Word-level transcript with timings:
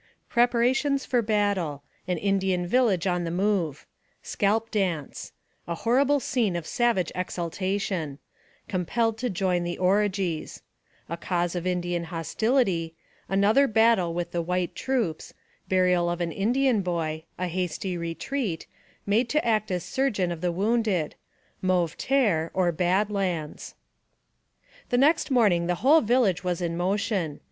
PREPARATIONS 0.29 1.05
FOR 1.05 1.21
BATTLE 1.21 1.83
AN 2.07 2.17
INDIAN 2.17 2.65
VILLAGE 2.65 3.05
ON 3.05 3.23
THE 3.23 3.29
MOVE 3.29 3.85
SCALP 4.23 4.71
DANCE 4.71 5.31
A 5.67 5.75
HORRIBLE 5.75 6.19
SCENE 6.19 6.55
OF 6.55 6.65
SAVAGE 6.65 7.11
EXULTATION 7.13 8.17
COMPELLED 8.67 9.17
TO 9.19 9.29
JOIN 9.29 9.63
THE 9.63 9.77
ORGIES 9.77 10.63
A 11.07 11.17
CAUSE 11.17 11.53
OF 11.53 11.67
INDIAN 11.67 12.05
HOSTILITY 12.05 12.95
ANOTHER 13.29 13.67
BATTLE 13.67 14.11
WITH 14.15 14.31
THE 14.31 14.41
WHITE 14.41 14.73
TROOPS 14.73 15.35
BURIAL 15.69 16.09
OF 16.09 16.19
AN 16.19 16.31
IN 16.31 16.51
DIAN 16.51 16.81
BOY 16.81 17.25
A 17.37 17.45
HASTY 17.45 17.95
RETREAT 17.95 18.65
MADE 19.05 19.29
TO 19.29 19.45
ACT 19.45 19.69
AS 19.69 19.83
SURGEON 19.83 20.31
OF 20.31 20.41
THE 20.41 20.51
WOUNDED 20.51 21.13
MAUVE 21.61 21.95
TERRE, 21.99 22.49
OR 22.55 22.71
BAD 22.71 23.11
LANDS. 23.11 23.75
THE 24.89 24.97
next 24.97 25.29
morning 25.29 25.67
the 25.67 25.75
whole 25.85 26.01
village 26.01 26.43
was 26.43 26.59
in 26.59 26.75
motion. 26.75 27.39